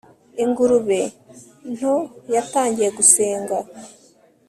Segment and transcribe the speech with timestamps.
[0.43, 1.01] ingurube
[1.75, 1.95] nto
[2.35, 3.57] yatangiye gusenga